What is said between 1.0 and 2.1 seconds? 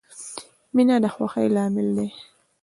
د خوښۍ لامل دی.